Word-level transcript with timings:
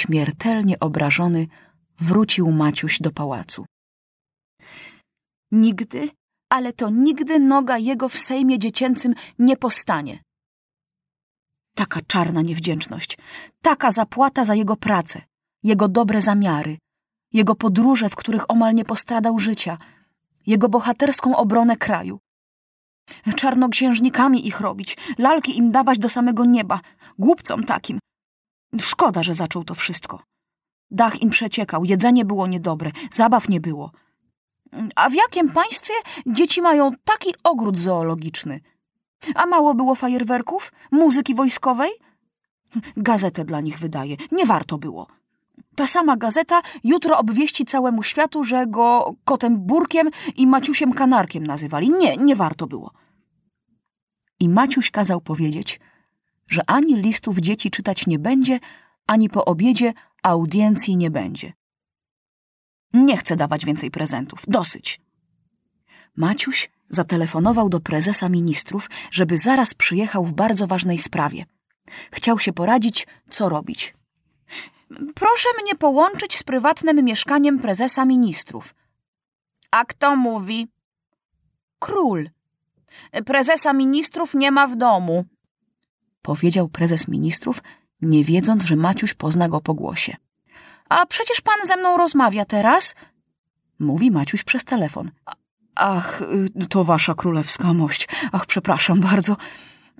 śmiertelnie 0.00 0.76
obrażony, 0.80 1.46
wrócił 1.98 2.50
Maciuś 2.50 2.98
do 3.00 3.10
pałacu. 3.12 3.66
Nigdy, 5.52 6.10
ale 6.48 6.72
to 6.72 6.90
nigdy 6.90 7.38
noga 7.38 7.78
jego 7.78 8.08
w 8.08 8.18
sejmie 8.18 8.58
dziecięcym 8.58 9.14
nie 9.38 9.56
postanie. 9.56 10.22
Taka 11.74 12.00
czarna 12.06 12.42
niewdzięczność, 12.42 13.18
taka 13.62 13.90
zapłata 13.90 14.44
za 14.44 14.54
jego 14.54 14.76
pracę, 14.76 15.22
jego 15.62 15.88
dobre 15.88 16.20
zamiary, 16.20 16.78
jego 17.32 17.54
podróże, 17.54 18.08
w 18.08 18.16
których 18.16 18.50
omal 18.50 18.74
nie 18.74 18.84
postradał 18.84 19.38
życia, 19.38 19.78
jego 20.46 20.68
bohaterską 20.68 21.36
obronę 21.36 21.76
kraju. 21.76 22.18
Czarnoksiężnikami 23.36 24.46
ich 24.46 24.60
robić, 24.60 24.96
lalki 25.18 25.58
im 25.58 25.70
dawać 25.70 25.98
do 25.98 26.08
samego 26.08 26.44
nieba, 26.44 26.80
głupcom 27.18 27.64
takim. 27.64 27.98
Szkoda, 28.78 29.22
że 29.22 29.34
zaczął 29.34 29.64
to 29.64 29.74
wszystko. 29.74 30.22
Dach 30.90 31.22
im 31.22 31.30
przeciekał, 31.30 31.84
jedzenie 31.84 32.24
było 32.24 32.46
niedobre, 32.46 32.90
zabaw 33.12 33.48
nie 33.48 33.60
było. 33.60 33.92
A 34.96 35.10
w 35.10 35.14
jakim 35.14 35.52
państwie 35.52 35.94
dzieci 36.26 36.62
mają 36.62 36.90
taki 37.04 37.34
ogród 37.44 37.78
zoologiczny? 37.78 38.60
A 39.34 39.46
mało 39.46 39.74
było 39.74 39.94
fajerwerków, 39.94 40.72
muzyki 40.90 41.34
wojskowej? 41.34 41.90
Gazetę 42.96 43.44
dla 43.44 43.60
nich 43.60 43.78
wydaje, 43.78 44.16
nie 44.32 44.46
warto 44.46 44.78
było. 44.78 45.06
Ta 45.74 45.86
sama 45.86 46.16
gazeta 46.16 46.62
jutro 46.84 47.18
obwieści 47.18 47.64
całemu 47.64 48.02
światu, 48.02 48.44
że 48.44 48.66
go 48.66 49.14
kotem 49.24 49.56
Burkiem 49.56 50.10
i 50.36 50.46
Maciusiem 50.46 50.92
Kanarkiem 50.92 51.46
nazywali. 51.46 51.90
Nie, 51.90 52.16
nie 52.16 52.36
warto 52.36 52.66
było. 52.66 52.90
I 54.40 54.48
Maciuś 54.48 54.90
kazał 54.90 55.20
powiedzieć, 55.20 55.80
że 56.50 56.62
ani 56.66 56.96
listów 56.96 57.38
dzieci 57.38 57.70
czytać 57.70 58.06
nie 58.06 58.18
będzie, 58.18 58.60
ani 59.06 59.30
po 59.30 59.44
obiedzie 59.44 59.92
audiencji 60.22 60.96
nie 60.96 61.10
będzie. 61.10 61.52
Nie 62.92 63.16
chcę 63.16 63.36
dawać 63.36 63.64
więcej 63.64 63.90
prezentów. 63.90 64.42
Dosyć. 64.48 65.00
Maciuś 66.16 66.70
zatelefonował 66.88 67.68
do 67.68 67.80
prezesa 67.80 68.28
ministrów, 68.28 68.90
żeby 69.10 69.38
zaraz 69.38 69.74
przyjechał 69.74 70.24
w 70.24 70.32
bardzo 70.32 70.66
ważnej 70.66 70.98
sprawie. 70.98 71.44
Chciał 72.12 72.38
się 72.38 72.52
poradzić, 72.52 73.06
co 73.30 73.48
robić. 73.48 73.94
Proszę 75.14 75.48
mnie 75.62 75.74
połączyć 75.74 76.36
z 76.36 76.42
prywatnym 76.42 77.04
mieszkaniem 77.04 77.58
prezesa 77.58 78.04
ministrów. 78.04 78.74
A 79.70 79.84
kto 79.84 80.16
mówi? 80.16 80.68
Król. 81.78 82.30
Prezesa 83.26 83.72
ministrów 83.72 84.34
nie 84.34 84.50
ma 84.50 84.66
w 84.66 84.76
domu, 84.76 85.24
powiedział 86.22 86.68
prezes 86.68 87.08
ministrów, 87.08 87.62
nie 88.02 88.24
wiedząc, 88.24 88.64
że 88.64 88.76
Maciuś 88.76 89.14
pozna 89.14 89.48
go 89.48 89.60
po 89.60 89.74
głosie. 89.74 90.16
A 90.88 91.06
przecież 91.06 91.40
pan 91.40 91.66
ze 91.66 91.76
mną 91.76 91.96
rozmawia 91.96 92.44
teraz? 92.44 92.94
Mówi 93.78 94.10
Maciuś 94.10 94.44
przez 94.44 94.64
telefon. 94.64 95.10
Ach, 95.74 96.22
to 96.68 96.84
wasza 96.84 97.14
królewska 97.14 97.72
mość. 97.72 98.08
Ach, 98.32 98.46
przepraszam 98.46 99.00
bardzo. 99.00 99.36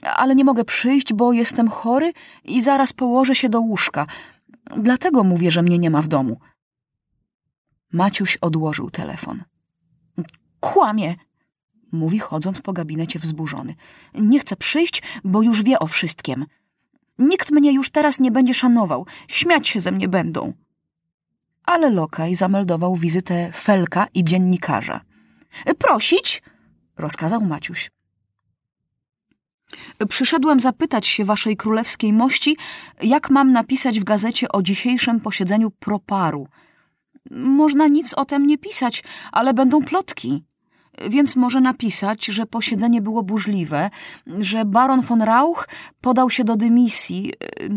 Ale 0.02 0.34
nie 0.34 0.44
mogę 0.44 0.64
przyjść, 0.64 1.12
bo 1.14 1.32
jestem 1.32 1.68
chory 1.68 2.12
i 2.44 2.62
zaraz 2.62 2.92
położę 2.92 3.34
się 3.34 3.48
do 3.48 3.60
łóżka. 3.60 4.06
Dlatego 4.76 5.24
mówię, 5.24 5.50
że 5.50 5.62
mnie 5.62 5.78
nie 5.78 5.90
ma 5.90 6.02
w 6.02 6.08
domu. 6.08 6.40
Maciuś 7.92 8.36
odłożył 8.36 8.90
telefon. 8.90 9.44
Kłamie, 10.60 11.14
mówi 11.92 12.18
chodząc 12.18 12.60
po 12.60 12.72
gabinecie 12.72 13.18
wzburzony. 13.18 13.74
Nie 14.14 14.40
chcę 14.40 14.56
przyjść, 14.56 15.02
bo 15.24 15.42
już 15.42 15.62
wie 15.62 15.78
o 15.78 15.86
wszystkim. 15.86 16.46
Nikt 17.18 17.50
mnie 17.50 17.72
już 17.72 17.90
teraz 17.90 18.20
nie 18.20 18.30
będzie 18.30 18.54
szanował, 18.54 19.06
śmiać 19.28 19.68
się 19.68 19.80
ze 19.80 19.92
mnie 19.92 20.08
będą. 20.08 20.52
Ale 21.64 21.90
lokaj 21.90 22.34
zameldował 22.34 22.96
wizytę 22.96 23.50
Felka 23.52 24.06
i 24.14 24.24
dziennikarza. 24.24 25.00
Prosić, 25.78 26.42
rozkazał 26.96 27.40
Maciuś. 27.40 27.90
Przyszedłem 30.08 30.60
zapytać 30.60 31.06
się 31.06 31.24
waszej 31.24 31.56
królewskiej 31.56 32.12
mości, 32.12 32.56
jak 33.02 33.30
mam 33.30 33.52
napisać 33.52 34.00
w 34.00 34.04
gazecie 34.04 34.48
o 34.52 34.62
dzisiejszym 34.62 35.20
posiedzeniu 35.20 35.70
proparu. 35.70 36.48
Można 37.30 37.88
nic 37.88 38.14
o 38.14 38.24
tym 38.24 38.46
nie 38.46 38.58
pisać, 38.58 39.02
ale 39.32 39.54
będą 39.54 39.84
plotki. 39.84 40.44
Więc 41.08 41.36
może 41.36 41.60
napisać, 41.60 42.26
że 42.26 42.46
posiedzenie 42.46 43.02
było 43.02 43.22
burzliwe, 43.22 43.90
że 44.26 44.64
baron 44.64 45.00
von 45.00 45.22
Rauch 45.22 45.68
podał 46.00 46.30
się 46.30 46.44
do 46.44 46.56
dymisji, 46.56 47.32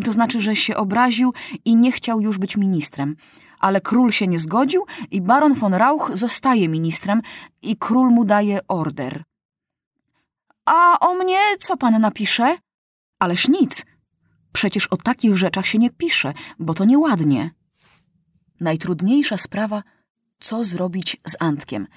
to 0.06 0.12
znaczy, 0.12 0.42
że 0.42 0.56
się 0.56 0.76
obraził 0.76 1.34
i 1.66 1.76
nie 1.76 1.92
chciał 1.92 2.22
już 2.22 2.38
być 2.38 2.58
ministrem. 2.58 3.16
Ale 3.60 3.82
król 3.82 4.12
się 4.12 4.28
nie 4.28 4.40
zgodził 4.40 4.86
i 5.12 5.22
baron 5.22 5.54
von 5.54 5.74
Rauch 5.74 6.12
zostaje 6.14 6.70
ministrem 6.70 7.22
i 7.62 7.78
król 7.78 8.10
mu 8.10 8.26
daje 8.26 8.60
order. 8.68 9.24
A 10.66 11.00
o 11.00 11.16
mnie 11.16 11.40
co 11.60 11.78
pan 11.78 12.02
napisze? 12.02 12.58
Ależ 13.20 13.48
nic. 13.48 13.86
Przecież 14.54 14.88
o 14.88 14.98
takich 14.98 15.38
rzeczach 15.38 15.68
się 15.68 15.78
nie 15.78 15.90
pisze, 15.90 16.34
bo 16.60 16.74
to 16.74 16.86
nieładnie. 16.86 17.52
Najtrudniejsza 18.60 19.38
sprawa, 19.38 19.84
co 20.40 20.64
zrobić 20.64 21.18
z 21.28 21.36
Antkiem. 21.40 21.88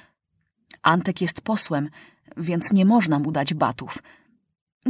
Antek 0.86 1.20
jest 1.20 1.40
posłem, 1.40 1.88
więc 2.36 2.72
nie 2.72 2.84
można 2.84 3.18
mu 3.18 3.32
dać 3.32 3.54
batów. 3.54 3.98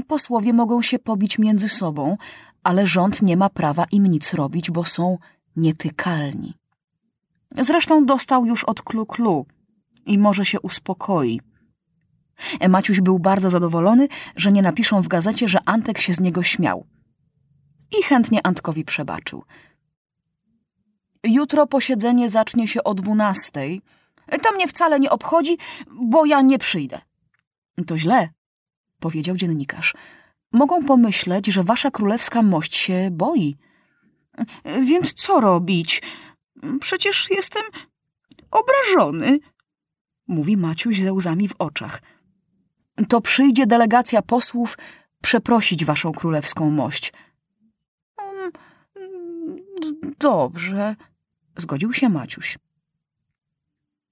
Posłowie 0.07 0.53
mogą 0.53 0.83
się 0.83 0.99
pobić 0.99 1.39
między 1.39 1.69
sobą, 1.69 2.17
ale 2.63 2.87
rząd 2.87 3.23
nie 3.23 3.37
ma 3.37 3.51
prawa 3.51 3.85
im 3.93 4.07
nic 4.07 4.35
robić, 4.35 4.71
bo 4.71 4.85
są 4.85 5.19
nietykalni. 5.57 6.55
Zresztą 7.61 8.07
dostał 8.07 8.47
już 8.47 8.65
od 8.65 8.83
klu-klu 8.83 9.45
i 10.07 10.19
może 10.19 10.45
się 10.45 10.61
uspokoi. 10.61 11.41
Maciuś 12.69 13.01
był 13.01 13.19
bardzo 13.19 13.51
zadowolony, 13.51 14.09
że 14.37 14.53
nie 14.53 14.63
napiszą 14.63 15.03
w 15.03 15.09
gazecie, 15.09 15.49
że 15.49 15.59
Antek 15.65 15.99
się 15.99 16.13
z 16.13 16.21
niego 16.21 16.43
śmiał. 16.43 16.87
I 17.99 18.03
chętnie 18.03 18.47
Antkowi 18.47 18.85
przebaczył. 18.85 19.45
Jutro 21.25 21.67
posiedzenie 21.67 22.29
zacznie 22.29 22.69
się 22.69 22.85
o 22.85 22.95
dwunastej. 22.95 23.83
To 24.43 24.53
mnie 24.53 24.69
wcale 24.69 25.01
nie 25.01 25.11
obchodzi, 25.11 25.59
bo 25.91 26.27
ja 26.27 26.41
nie 26.41 26.59
przyjdę. 26.59 27.01
To 27.87 27.99
źle, 27.99 28.29
powiedział 29.01 29.37
dziennikarz. 29.37 29.95
Mogą 30.53 30.85
pomyśleć, 30.85 31.47
że 31.47 31.65
wasza 31.65 31.91
królewska 31.91 32.43
mość 32.43 32.77
się 32.77 33.09
boi. 33.13 33.57
Więc 34.81 35.13
co 35.15 35.41
robić? 35.41 36.03
Przecież 36.81 37.31
jestem 37.31 37.63
obrażony, 38.51 39.39
mówi 40.27 40.57
Maciuś 40.57 41.01
ze 41.01 41.13
łzami 41.13 41.49
w 41.49 41.55
oczach 41.59 42.03
to 43.09 43.21
przyjdzie 43.21 43.67
delegacja 43.67 44.23
posłów 44.23 44.79
przeprosić 45.23 45.85
waszą 45.85 46.13
królewską 46.13 46.71
mość. 46.71 47.13
Mm, 48.19 48.53
dobrze, 50.19 50.97
zgodził 51.57 51.93
się 51.93 52.09
Maciuś. 52.09 52.59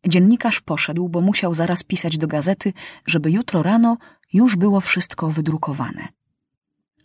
Dziennikarz 0.09 0.61
poszedł, 0.61 1.09
bo 1.09 1.21
musiał 1.21 1.55
zaraz 1.55 1.83
pisać 1.83 2.19
do 2.19 2.27
gazety, 2.27 2.73
żeby 3.07 3.31
jutro 3.31 3.63
rano 3.63 3.97
już 4.33 4.57
było 4.57 4.81
wszystko 4.81 5.29
wydrukowane. 5.29 6.09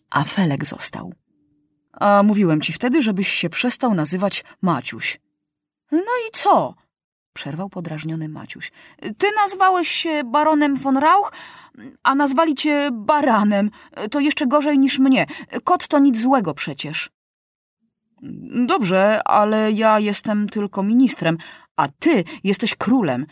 A 0.10 0.24
Felek 0.24 0.66
został. 0.66 1.14
A 1.94 2.24
mówiłem 2.24 2.62
ci 2.62 2.74
wtedy, 2.74 3.02
żebyś 3.02 3.28
się 3.28 3.50
przestał 3.50 3.94
nazywać 3.94 4.44
Maciuś. 4.62 5.20
No 5.92 6.14
i 6.28 6.32
co? 6.34 6.76
Przerwał 7.34 7.70
podrażniony 7.70 8.30
Maciuś. 8.30 8.72
Ty 9.18 9.28
nazwałeś 9.36 9.88
się 9.88 10.24
baronem 10.24 10.78
von 10.78 10.98
Rauch, 10.98 11.34
a 12.04 12.16
nazwali 12.16 12.56
cię 12.56 12.90
baranem. 12.94 13.70
To 14.12 14.20
jeszcze 14.20 14.48
gorzej 14.48 14.80
niż 14.80 15.00
mnie. 15.00 15.26
Kot 15.64 15.88
to 15.88 16.00
nic 16.00 16.22
złego 16.22 16.54
przecież. 16.54 17.10
Dobrze, 18.68 19.22
ale 19.26 19.72
ja 19.72 20.00
jestem 20.00 20.50
tylko 20.50 20.84
ministrem, 20.84 21.38
a 21.76 21.88
ty 21.88 22.24
jesteś 22.44 22.76
królem. 22.76 23.26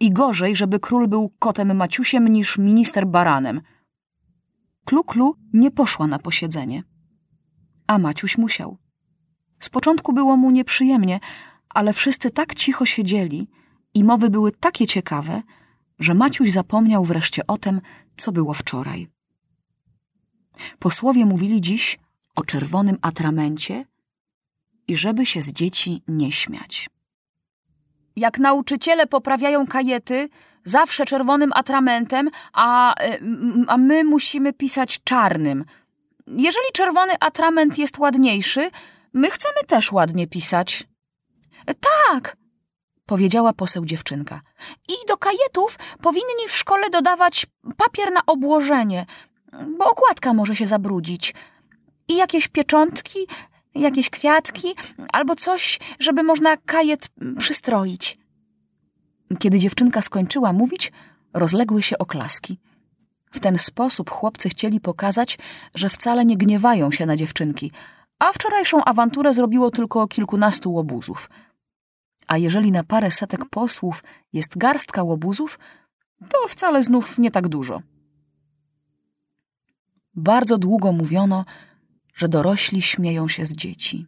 I 0.00 0.10
gorzej, 0.10 0.56
żeby 0.56 0.80
król 0.80 1.08
był 1.08 1.32
kotem 1.38 1.76
Maciusiem 1.76 2.28
niż 2.28 2.58
minister 2.58 3.06
baranem. 3.06 3.60
Klu-Klu 4.84 5.32
nie 5.52 5.70
poszła 5.70 6.06
na 6.06 6.18
posiedzenie. 6.18 6.82
A 7.86 7.98
Maciuś 7.98 8.38
musiał. 8.38 8.78
Z 9.58 9.68
początku 9.68 10.12
było 10.12 10.36
mu 10.36 10.50
nieprzyjemnie, 10.50 11.20
ale 11.68 11.92
wszyscy 11.92 12.30
tak 12.30 12.54
cicho 12.54 12.86
siedzieli 12.86 13.48
i 13.94 14.04
mowy 14.04 14.30
były 14.30 14.52
takie 14.52 14.86
ciekawe, 14.86 15.42
że 15.98 16.14
Maciuś 16.14 16.50
zapomniał 16.50 17.04
wreszcie 17.04 17.46
o 17.46 17.58
tym, 17.58 17.80
co 18.16 18.32
było 18.32 18.54
wczoraj. 18.54 19.08
Posłowie 20.78 21.26
mówili 21.26 21.60
dziś 21.60 21.98
o 22.36 22.44
czerwonym 22.44 22.96
atramencie 23.02 23.84
i 24.88 24.96
żeby 24.96 25.26
się 25.26 25.40
z 25.40 25.52
dzieci 25.52 26.02
nie 26.08 26.32
śmiać. 26.32 26.88
Jak 28.16 28.38
nauczyciele 28.38 29.06
poprawiają 29.06 29.66
kajety, 29.66 30.28
zawsze 30.64 31.04
czerwonym 31.04 31.52
atramentem, 31.52 32.30
a, 32.52 32.94
a 33.66 33.76
my 33.76 34.04
musimy 34.04 34.52
pisać 34.52 34.98
czarnym. 35.04 35.64
Jeżeli 36.26 36.66
czerwony 36.72 37.12
atrament 37.20 37.78
jest 37.78 37.98
ładniejszy, 37.98 38.70
My 39.16 39.30
chcemy 39.30 39.64
też 39.66 39.92
ładnie 39.92 40.26
pisać. 40.26 40.84
Tak, 41.66 42.36
powiedziała 43.06 43.52
poseł 43.52 43.84
dziewczynka. 43.84 44.40
I 44.88 44.92
do 45.08 45.16
kajetów 45.16 45.78
powinni 46.02 46.48
w 46.48 46.56
szkole 46.56 46.90
dodawać 46.90 47.46
papier 47.76 48.12
na 48.12 48.20
obłożenie, 48.26 49.06
bo 49.78 49.90
okładka 49.90 50.34
może 50.34 50.56
się 50.56 50.66
zabrudzić. 50.66 51.34
I 52.08 52.16
jakieś 52.16 52.48
pieczątki, 52.48 53.18
jakieś 53.80 54.10
kwiatki, 54.10 54.74
albo 55.12 55.34
coś, 55.34 55.78
żeby 55.98 56.22
można 56.22 56.56
kajet 56.56 57.08
przystroić. 57.38 58.18
Kiedy 59.38 59.58
dziewczynka 59.58 60.02
skończyła 60.02 60.52
mówić, 60.52 60.92
rozległy 61.34 61.82
się 61.82 61.98
oklaski. 61.98 62.58
W 63.30 63.40
ten 63.40 63.58
sposób 63.58 64.10
chłopcy 64.10 64.48
chcieli 64.48 64.80
pokazać, 64.80 65.38
że 65.74 65.88
wcale 65.88 66.24
nie 66.24 66.36
gniewają 66.36 66.90
się 66.90 67.06
na 67.06 67.16
dziewczynki, 67.16 67.72
a 68.18 68.32
wczorajszą 68.32 68.84
awanturę 68.84 69.34
zrobiło 69.34 69.70
tylko 69.70 70.08
kilkunastu 70.08 70.72
łobuzów. 70.72 71.30
A 72.26 72.38
jeżeli 72.38 72.72
na 72.72 72.84
parę 72.84 73.10
setek 73.10 73.44
posłów 73.50 74.02
jest 74.32 74.58
garstka 74.58 75.02
łobuzów, 75.02 75.58
to 76.28 76.48
wcale 76.48 76.82
znów 76.82 77.18
nie 77.18 77.30
tak 77.30 77.48
dużo. 77.48 77.82
Bardzo 80.14 80.58
długo 80.58 80.92
mówiono, 80.92 81.44
że 82.16 82.28
dorośli 82.28 82.82
śmieją 82.82 83.28
się 83.28 83.44
z 83.44 83.52
dzieci. 83.52 84.06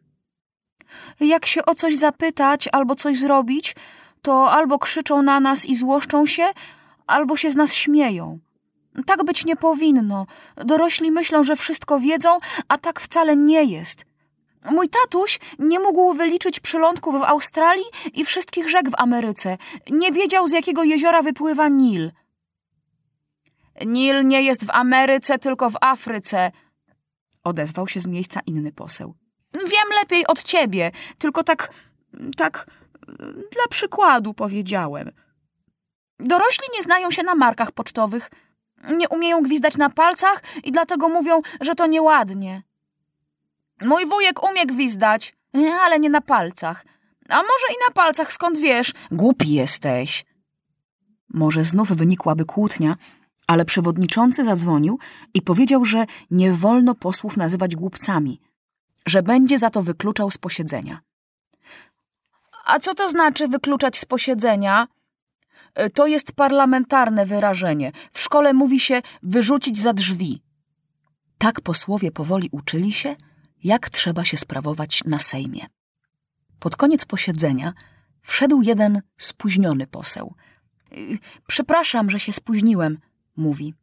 Jak 1.20 1.46
się 1.46 1.64
o 1.64 1.74
coś 1.74 1.96
zapytać 1.96 2.68
albo 2.72 2.94
coś 2.94 3.18
zrobić, 3.18 3.76
to 4.22 4.50
albo 4.50 4.78
krzyczą 4.78 5.22
na 5.22 5.40
nas 5.40 5.66
i 5.66 5.74
złoszczą 5.74 6.26
się, 6.26 6.46
albo 7.06 7.36
się 7.36 7.50
z 7.50 7.56
nas 7.56 7.74
śmieją. 7.74 8.38
Tak 9.06 9.24
być 9.24 9.44
nie 9.44 9.56
powinno. 9.56 10.26
Dorośli 10.56 11.10
myślą, 11.10 11.42
że 11.42 11.56
wszystko 11.56 12.00
wiedzą, 12.00 12.38
a 12.68 12.78
tak 12.78 13.00
wcale 13.00 13.36
nie 13.36 13.64
jest. 13.64 14.04
Mój 14.70 14.88
tatuś 14.88 15.38
nie 15.58 15.80
mógł 15.80 16.14
wyliczyć 16.14 16.60
przylądków 16.60 17.14
w 17.20 17.22
Australii 17.22 17.84
i 18.14 18.24
wszystkich 18.24 18.68
rzek 18.68 18.90
w 18.90 18.94
Ameryce. 19.00 19.58
Nie 19.90 20.12
wiedział, 20.12 20.48
z 20.48 20.52
jakiego 20.52 20.82
jeziora 20.84 21.22
wypływa 21.22 21.68
Nil. 21.68 22.12
Nil 23.86 24.26
nie 24.26 24.42
jest 24.42 24.64
w 24.64 24.70
Ameryce, 24.70 25.38
tylko 25.38 25.70
w 25.70 25.76
Afryce, 25.80 26.52
odezwał 27.48 27.88
się 27.88 28.00
z 28.00 28.06
miejsca 28.06 28.40
inny 28.46 28.72
poseł. 28.72 29.14
Wiem 29.54 29.88
lepiej 30.00 30.26
od 30.26 30.42
ciebie, 30.42 30.90
tylko 31.18 31.44
tak, 31.44 31.70
tak, 32.36 32.66
dla 33.52 33.66
przykładu 33.70 34.34
powiedziałem. 34.34 35.10
Dorośli 36.20 36.64
nie 36.74 36.82
znają 36.82 37.10
się 37.10 37.22
na 37.22 37.34
markach 37.34 37.72
pocztowych. 37.72 38.30
Nie 38.90 39.08
umieją 39.08 39.42
gwizdać 39.42 39.76
na 39.76 39.90
palcach 39.90 40.42
i 40.64 40.72
dlatego 40.72 41.08
mówią, 41.08 41.40
że 41.60 41.74
to 41.74 41.86
nieładnie. 41.86 42.62
Mój 43.80 44.06
wujek 44.06 44.42
umie 44.42 44.66
gwizdać, 44.66 45.34
ale 45.80 45.98
nie 45.98 46.10
na 46.10 46.20
palcach. 46.20 46.84
A 47.28 47.36
może 47.36 47.66
i 47.70 47.76
na 47.88 47.94
palcach, 47.94 48.32
skąd 48.32 48.58
wiesz? 48.58 48.92
Głupi 49.10 49.52
jesteś. 49.52 50.24
Może 51.28 51.64
znów 51.64 51.92
wynikłaby 51.92 52.44
kłótnia, 52.44 52.96
ale 53.48 53.64
przewodniczący 53.64 54.44
zadzwonił 54.44 54.98
i 55.34 55.42
powiedział, 55.42 55.84
że 55.84 56.04
nie 56.30 56.52
wolno 56.52 56.94
posłów 56.94 57.36
nazywać 57.36 57.76
głupcami, 57.76 58.40
że 59.06 59.22
będzie 59.22 59.58
za 59.58 59.70
to 59.70 59.82
wykluczał 59.82 60.30
z 60.30 60.38
posiedzenia. 60.38 61.00
A 62.64 62.78
co 62.78 62.94
to 62.94 63.08
znaczy 63.08 63.48
wykluczać 63.48 63.98
z 63.98 64.04
posiedzenia? 64.04 64.88
E, 65.74 65.90
to 65.90 66.06
jest 66.06 66.32
parlamentarne 66.32 67.26
wyrażenie. 67.26 67.92
W 68.12 68.20
szkole 68.20 68.52
mówi 68.52 68.80
się 68.80 69.02
wyrzucić 69.22 69.78
za 69.78 69.92
drzwi. 69.92 70.42
Tak 71.38 71.60
posłowie 71.60 72.10
powoli 72.10 72.48
uczyli 72.52 72.92
się, 72.92 73.16
jak 73.64 73.90
trzeba 73.90 74.24
się 74.24 74.36
sprawować 74.36 75.04
na 75.04 75.18
Sejmie. 75.18 75.66
Pod 76.58 76.76
koniec 76.76 77.04
posiedzenia 77.04 77.72
wszedł 78.22 78.62
jeden 78.62 79.02
spóźniony 79.18 79.86
poseł. 79.86 80.34
Y, 80.92 81.18
przepraszam, 81.46 82.10
że 82.10 82.18
się 82.18 82.32
spóźniłem, 82.32 82.98
mówi. 83.38 83.74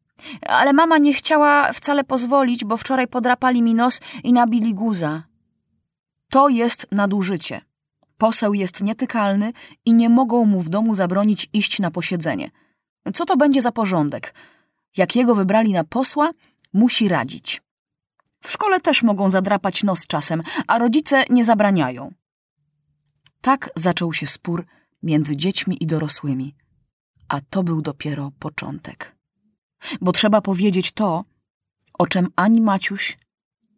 Ale 0.47 0.73
mama 0.73 0.97
nie 0.97 1.13
chciała 1.13 1.73
wcale 1.73 2.03
pozwolić, 2.03 2.65
bo 2.65 2.77
wczoraj 2.77 3.07
podrapali 3.07 3.61
mi 3.61 3.73
nos 3.73 4.01
i 4.23 4.33
nabili 4.33 4.73
guza. 4.73 5.23
To 6.29 6.49
jest 6.49 6.87
nadużycie. 6.91 7.61
Poseł 8.17 8.53
jest 8.53 8.81
nietykalny 8.81 9.53
i 9.85 9.93
nie 9.93 10.09
mogą 10.09 10.45
mu 10.45 10.61
w 10.61 10.69
domu 10.69 10.95
zabronić 10.95 11.49
iść 11.53 11.79
na 11.79 11.91
posiedzenie. 11.91 12.51
Co 13.13 13.25
to 13.25 13.37
będzie 13.37 13.61
za 13.61 13.71
porządek? 13.71 14.33
Jak 14.97 15.15
jego 15.15 15.35
wybrali 15.35 15.73
na 15.73 15.83
posła, 15.83 16.31
musi 16.73 17.07
radzić. 17.07 17.61
W 18.41 18.51
szkole 18.51 18.79
też 18.79 19.03
mogą 19.03 19.29
zadrapać 19.29 19.83
nos 19.83 20.07
czasem, 20.07 20.41
a 20.67 20.79
rodzice 20.79 21.23
nie 21.29 21.45
zabraniają. 21.45 22.13
Tak 23.41 23.69
zaczął 23.75 24.13
się 24.13 24.27
spór 24.27 24.65
między 25.03 25.37
dziećmi 25.37 25.77
i 25.83 25.87
dorosłymi, 25.87 26.55
a 27.27 27.41
to 27.49 27.63
był 27.63 27.81
dopiero 27.81 28.31
początek. 28.39 29.15
Bo 30.01 30.11
trzeba 30.11 30.41
powiedzieć 30.41 30.91
to, 30.91 31.23
o 31.93 32.07
czym 32.07 32.27
ani 32.35 32.61
Maciuś, 32.61 33.17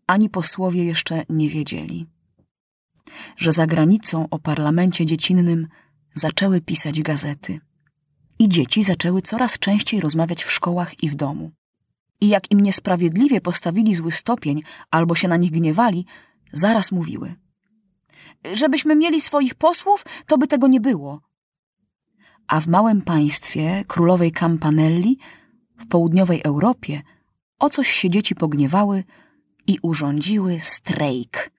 ani 0.08 0.30
posłowie 0.30 0.86
jeszcze 0.86 1.24
nie 1.30 1.50
wiedzieli. 1.50 2.06
Że 3.38 3.52
za 3.52 3.68
granicą 3.68 4.30
o 4.30 4.40
parlamencie 4.40 5.06
dziecinnym 5.06 5.68
zaczęły 6.14 6.62
pisać 6.62 7.02
gazety. 7.02 7.60
I 8.40 8.50
dzieci 8.50 8.84
zaczęły 8.84 9.22
coraz 9.22 9.60
częściej 9.60 10.00
rozmawiać 10.00 10.44
w 10.44 10.52
szkołach 10.52 11.04
i 11.04 11.10
w 11.10 11.16
domu 11.16 11.52
i 12.22 12.28
jak 12.28 12.52
im 12.52 12.60
niesprawiedliwie 12.60 13.42
postawili 13.42 13.96
zły 13.96 14.12
stopień 14.12 14.64
albo 14.92 15.16
się 15.16 15.28
na 15.28 15.38
nich 15.38 15.52
gniewali, 15.52 16.06
zaraz 16.54 16.92
mówiły. 16.92 17.36
Żebyśmy 18.54 18.96
mieli 18.96 19.22
swoich 19.22 19.56
posłów, 19.56 20.06
to 20.26 20.38
by 20.38 20.48
tego 20.48 20.68
nie 20.68 20.82
było. 20.82 21.22
A 22.48 22.60
w 22.60 22.68
małym 22.68 23.02
państwie 23.02 23.84
królowej 23.88 24.32
Campanelli, 24.32 25.18
w 25.78 25.88
południowej 25.88 26.42
Europie, 26.44 27.02
o 27.60 27.70
coś 27.70 27.88
się 27.88 28.10
dzieci 28.10 28.36
pogniewały 28.36 29.04
i 29.68 29.78
urządziły 29.82 30.60
strajk. 30.60 31.52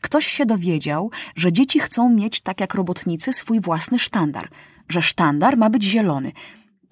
Ktoś 0.00 0.26
się 0.26 0.46
dowiedział, 0.46 1.10
że 1.36 1.52
dzieci 1.52 1.80
chcą 1.80 2.10
mieć, 2.10 2.40
tak 2.40 2.60
jak 2.60 2.74
robotnicy, 2.74 3.32
swój 3.32 3.60
własny 3.60 3.98
sztandar, 3.98 4.48
że 4.88 5.02
sztandar 5.02 5.56
ma 5.56 5.70
być 5.70 5.84
zielony– 5.84 6.32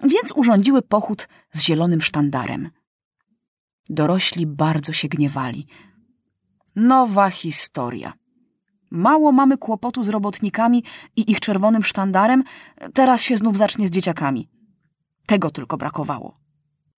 więc 0.03 0.31
urządziły 0.35 0.81
pochód 0.81 1.27
z 1.51 1.61
zielonym 1.61 2.01
sztandarem. 2.01 2.69
Dorośli 3.89 4.45
bardzo 4.47 4.93
się 4.93 5.07
gniewali. 5.07 5.67
Nowa 6.75 7.29
historia. 7.29 8.13
Mało 8.91 9.31
mamy 9.31 9.57
kłopotu 9.57 10.03
z 10.03 10.09
robotnikami 10.09 10.83
i 11.15 11.31
ich 11.31 11.39
czerwonym 11.39 11.83
sztandarem, 11.83 12.43
teraz 12.93 13.21
się 13.21 13.37
znów 13.37 13.57
zacznie 13.57 13.87
z 13.87 13.91
dzieciakami. 13.91 14.49
Tego 15.25 15.49
tylko 15.49 15.77
brakowało. 15.77 16.35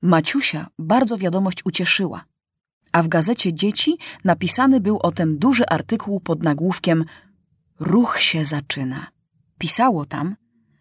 Maciusia 0.02 0.68
bardzo 0.80 1.18
wiadomość 1.18 1.66
ucieszyła, 1.66 2.26
a 2.92 3.04
w 3.04 3.08
gazecie 3.08 3.54
Dzieci 3.54 3.98
napisany 4.24 4.80
był 4.80 5.00
o 5.04 5.12
tym 5.12 5.38
duży 5.38 5.66
artykuł 5.68 6.20
pod 6.20 6.44
nagłówkiem 6.44 7.06
Ruch 7.80 8.20
się 8.20 8.46
zaczyna. 8.46 9.08
Pisało 9.58 10.06
tam, 10.06 10.36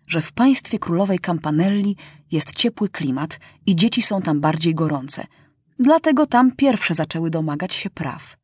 że 0.08 0.20
w 0.20 0.32
państwie 0.32 0.78
królowej 0.78 1.18
Campanelli 1.18 1.96
jest 2.30 2.54
ciepły 2.54 2.88
klimat 2.88 3.38
i 3.66 3.76
dzieci 3.76 4.02
są 4.02 4.22
tam 4.22 4.40
bardziej 4.40 4.74
gorące. 4.74 5.26
Dlatego 5.78 6.26
tam 6.26 6.50
pierwsze 6.56 6.94
zaczęły 6.94 7.30
domagać 7.30 7.74
się 7.74 7.90
praw. 7.90 8.36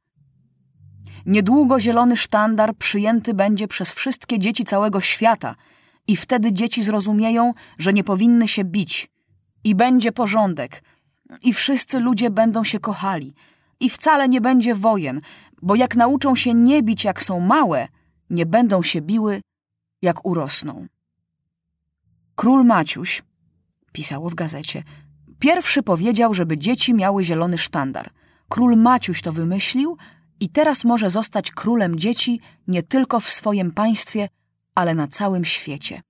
Niedługo 1.27 1.81
zielony 1.81 2.17
sztandar 2.17 2.77
przyjęty 2.77 3.35
będzie 3.35 3.69
przez 3.69 3.91
wszystkie 3.91 4.39
dzieci 4.39 4.65
całego 4.65 5.01
świata 5.01 5.55
i 6.09 6.17
wtedy 6.17 6.53
dzieci 6.53 6.83
zrozumieją, 6.83 7.53
że 7.79 7.93
nie 7.93 8.05
powinny 8.05 8.49
się 8.49 8.65
bić. 8.65 9.11
I 9.65 9.75
będzie 9.75 10.13
porządek. 10.13 10.83
I 11.43 11.53
wszyscy 11.53 12.01
ludzie 12.01 12.31
będą 12.31 12.65
się 12.65 12.79
kochali. 12.79 13.35
I 13.81 13.91
wcale 13.91 14.29
nie 14.29 14.41
będzie 14.41 14.75
wojen, 14.75 15.21
bo 15.63 15.75
jak 15.75 15.97
nauczą 15.97 16.35
się 16.35 16.55
nie 16.55 16.83
bić 16.83 17.05
jak 17.05 17.23
są 17.23 17.41
małe, 17.41 17.89
nie 18.31 18.47
będą 18.47 18.83
się 18.83 19.01
biły 19.01 19.41
jak 20.03 20.27
urosną. 20.27 20.87
Król 22.35 22.65
Maciuś, 22.65 23.23
pisało 23.93 24.31
w 24.31 24.35
gazecie, 24.35 24.83
pierwszy 25.39 25.83
powiedział, 25.83 26.35
żeby 26.35 26.59
dzieci 26.59 26.95
miały 26.95 27.25
zielony 27.25 27.59
sztandar. 27.59 28.11
Król 28.49 28.77
Maciuś 28.77 29.23
to 29.23 29.33
wymyślił 29.33 29.97
i 30.41 30.49
teraz 30.49 30.85
może 30.85 31.11
zostać 31.11 31.51
królem 31.51 31.99
dzieci 31.99 32.41
nie 32.69 32.83
tylko 32.83 33.21
w 33.21 33.31
swoim 33.31 33.71
państwie, 33.73 34.29
ale 34.75 34.95
na 34.95 35.09
całym 35.09 35.45
świecie. 35.45 36.03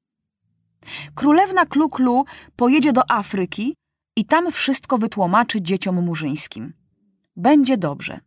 Królewna 1.14 1.66
Klu-Klu 1.66 2.24
pojedzie 2.56 2.92
do 2.92 3.10
Afryki 3.10 3.74
i 4.16 4.24
tam 4.24 4.52
wszystko 4.52 4.98
wytłumaczy 4.98 5.62
dzieciom 5.62 6.04
murzyńskim. 6.04 6.72
Będzie 7.36 7.76
dobrze. 7.76 8.20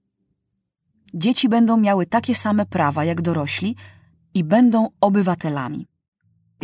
Dzieci 1.14 1.50
będą 1.50 1.78
miały 1.78 2.06
takie 2.06 2.36
same 2.36 2.66
prawa 2.66 3.06
jak 3.06 3.22
dorośli 3.22 3.76
i 4.34 4.44
będą 4.44 4.90
obywatelami. 5.02 5.88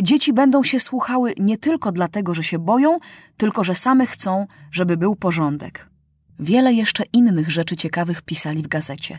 Dzieci 0.02 0.32
będą 0.32 0.62
się 0.62 0.80
słuchały 0.80 1.34
nie 1.38 1.58
tylko 1.58 1.92
dlatego, 1.92 2.34
że 2.34 2.42
się 2.42 2.58
boją, 2.58 2.98
tylko 3.36 3.64
że 3.64 3.74
same 3.74 4.06
chcą, 4.06 4.46
żeby 4.70 4.96
był 4.96 5.16
porządek. 5.16 5.90
Wiele 6.38 6.72
jeszcze 6.72 7.04
innych 7.12 7.50
rzeczy 7.50 7.76
ciekawych 7.76 8.22
pisali 8.22 8.62
w 8.62 8.68
gazecie. 8.68 9.18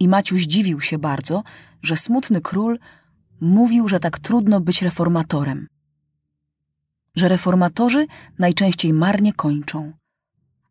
I 0.00 0.08
Maciuś 0.08 0.42
dziwił 0.42 0.80
się 0.80 0.98
bardzo, 0.98 1.42
że 1.82 1.96
smutny 1.96 2.40
król 2.40 2.78
mówił, 3.40 3.88
że 3.88 4.00
tak 4.00 4.18
trudno 4.18 4.60
być 4.60 4.82
reformatorem. 4.82 5.68
Że 7.14 7.28
reformatorzy 7.28 8.06
najczęściej 8.38 8.92
marnie 8.92 9.32
kończą, 9.32 9.92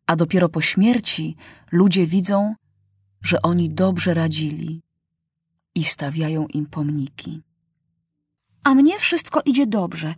a 0.06 0.16
dopiero 0.16 0.48
po 0.48 0.60
śmierci 0.60 1.36
ludzie 1.72 2.06
widzą, 2.06 2.54
że 3.22 3.42
oni 3.42 3.68
dobrze 3.68 4.14
radzili 4.14 4.82
i 5.74 5.84
stawiają 5.84 6.46
im 6.46 6.66
pomniki. 6.66 7.42
A 8.64 8.74
mnie 8.74 8.98
wszystko 8.98 9.40
idzie 9.44 9.66
dobrze. 9.66 10.14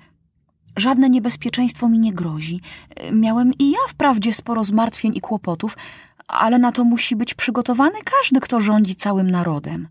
Żadne 0.77 1.11
niebezpieczeństwo 1.11 1.89
mi 1.89 1.99
nie 1.99 2.13
grozi. 2.13 2.61
Miałem 3.13 3.53
i 3.59 3.71
ja 3.71 3.79
wprawdzie 3.89 4.35
sporo 4.35 4.65
zmartwień 4.65 5.13
i 5.17 5.21
kłopotów, 5.21 5.77
ale 6.29 6.59
na 6.59 6.73
to 6.73 6.85
musi 6.85 7.17
być 7.17 7.35
przygotowany 7.35 7.99
każdy, 8.05 8.41
kto 8.41 8.61
rządzi 8.61 8.95
całym 8.95 9.31
narodem. 9.31 9.89